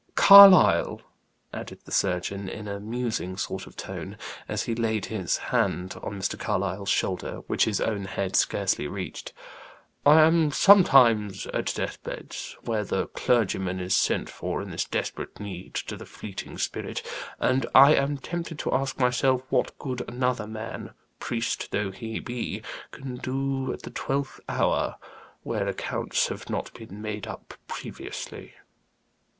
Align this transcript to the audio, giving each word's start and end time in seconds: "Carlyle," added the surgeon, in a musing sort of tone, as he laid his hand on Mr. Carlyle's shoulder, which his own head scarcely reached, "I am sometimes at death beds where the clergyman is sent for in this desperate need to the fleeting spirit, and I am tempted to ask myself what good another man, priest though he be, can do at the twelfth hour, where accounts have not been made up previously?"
"Carlyle," 0.15 0.99
added 1.53 1.81
the 1.85 1.91
surgeon, 1.91 2.49
in 2.49 2.67
a 2.67 2.79
musing 2.79 3.37
sort 3.37 3.67
of 3.67 3.75
tone, 3.75 4.17
as 4.49 4.63
he 4.63 4.73
laid 4.73 5.05
his 5.05 5.37
hand 5.53 5.93
on 6.01 6.17
Mr. 6.19 6.39
Carlyle's 6.39 6.89
shoulder, 6.89 7.41
which 7.45 7.65
his 7.65 7.79
own 7.79 8.05
head 8.05 8.35
scarcely 8.35 8.87
reached, 8.87 9.31
"I 10.03 10.21
am 10.21 10.49
sometimes 10.49 11.45
at 11.53 11.75
death 11.75 12.01
beds 12.01 12.57
where 12.63 12.83
the 12.83 13.09
clergyman 13.09 13.79
is 13.79 13.95
sent 13.95 14.27
for 14.27 14.59
in 14.59 14.71
this 14.71 14.85
desperate 14.85 15.39
need 15.39 15.75
to 15.75 15.95
the 15.95 16.07
fleeting 16.07 16.57
spirit, 16.57 17.03
and 17.39 17.67
I 17.75 17.93
am 17.93 18.17
tempted 18.17 18.57
to 18.57 18.73
ask 18.73 18.97
myself 18.99 19.43
what 19.51 19.77
good 19.77 20.01
another 20.07 20.47
man, 20.47 20.95
priest 21.19 21.69
though 21.69 21.91
he 21.91 22.19
be, 22.19 22.63
can 22.89 23.17
do 23.17 23.71
at 23.71 23.83
the 23.83 23.91
twelfth 23.91 24.39
hour, 24.49 24.95
where 25.43 25.67
accounts 25.67 26.29
have 26.29 26.49
not 26.49 26.73
been 26.73 27.03
made 27.03 27.27
up 27.27 27.53
previously?" 27.67 28.55